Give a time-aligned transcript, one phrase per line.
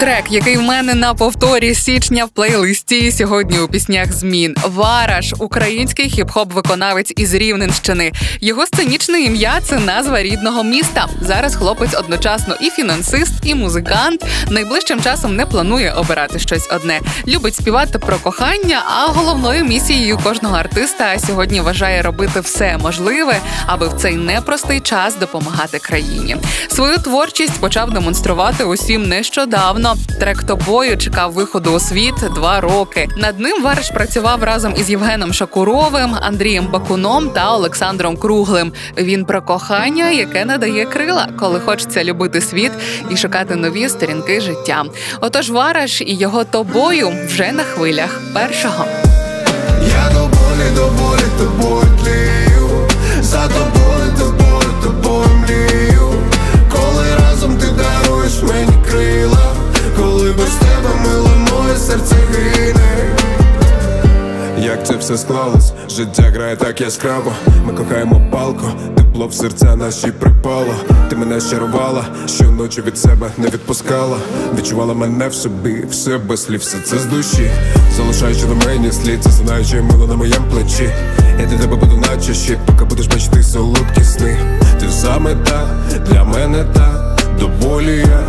[0.00, 4.56] Трек, який в мене на повторі січня в плейлисті сьогодні у піснях змін.
[4.66, 8.12] Вараш, український хіп-хоп виконавець із Рівненщини.
[8.40, 11.06] Його сценічне ім'я це назва рідного міста.
[11.20, 14.24] Зараз хлопець одночасно і фінансист, і музикант.
[14.50, 17.00] Найближчим часом не планує обирати щось одне.
[17.26, 23.88] Любить співати про кохання, а головною місією кожного артиста сьогодні вважає робити все можливе, аби
[23.88, 26.36] в цей непростий час допомагати країні.
[26.68, 29.57] Свою творчість почав демонструвати усім нещодавно.
[30.20, 33.08] Трек тобою чекав виходу у світ два роки.
[33.16, 38.72] Над ним Варш працював разом із Євгеном Шакуровим, Андрієм Бакуном та Олександром Круглим.
[38.96, 42.72] Він про кохання, яке надає крила, коли хочеться любити світ
[43.10, 44.84] і шукати нові сторінки життя.
[45.20, 48.84] Отож, Вараш і його тобою вже на хвилях першого.
[49.88, 52.88] Я до болі, до болі тобою тлію
[53.20, 55.77] За тобою, тобою, тобою мрію
[65.08, 67.32] все склалось, життя грає так яскраво.
[67.66, 70.74] Ми кохаємо палко, тепло в серця наші припало.
[71.10, 74.16] Ти мене щарувала, щоночі від себе не відпускала.
[74.58, 77.50] Відчувала мене в собі, все без слів, все це з душі.
[77.96, 80.90] Залишаючи на мені слід, це знаючи мило на моєму плечі.
[81.40, 84.36] Я для тебе буду наче щит, поки будеш бачити солодкі сни.
[84.80, 85.68] Ти саме та,
[86.10, 88.22] для мене та, до болі я,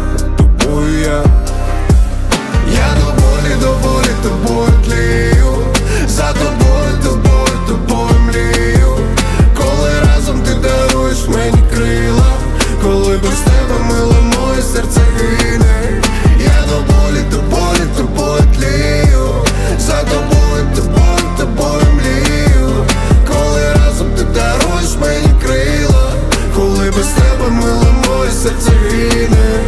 [27.09, 29.63] без тебе мило моє серце гине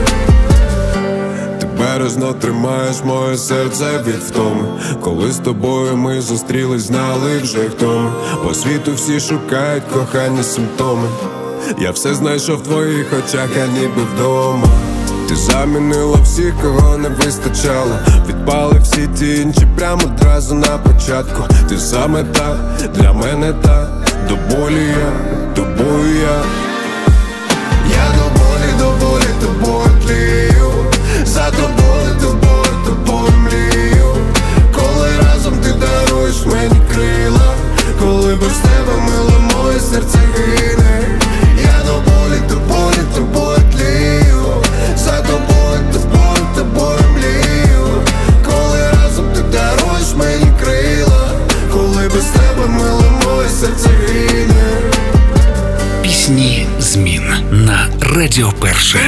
[1.59, 4.67] ти бережно тримаєш моє серце від втоми.
[5.01, 8.13] Коли з тобою ми зустрілись, знали вже хто.
[8.43, 11.07] По світу всі шукають кохання симптоми.
[11.79, 14.67] Я все знайшов в твоїх очах, а ніби вдома.
[15.29, 17.95] Ти замінила всіх, кого не вистачало.
[18.27, 21.43] Відпали всі ті інші прямо одразу на початку.
[21.69, 22.55] Ти саме та,
[22.95, 23.87] для мене та.
[24.29, 25.11] До болі я,
[25.55, 26.70] тобою я я
[30.05, 30.71] тлію
[31.25, 34.15] За тобою, тобою, тобою мрію.
[34.75, 37.53] Коли разом ти даруєш мені крила
[37.99, 41.19] Коли без тебе мило моє серце гине.
[41.63, 44.43] Я до болі, до болі, тобою тлію.
[44.97, 47.87] За тобою, тобою, тобою мрію.
[48.45, 51.31] Коли разом ти даруєш мені крила
[51.73, 54.71] Коли без тебе мило моє серце гине.
[56.01, 58.99] Пісні змін на Радіо Перше.